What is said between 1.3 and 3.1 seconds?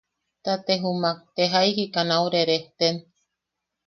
te jaiki ka nau rerejten.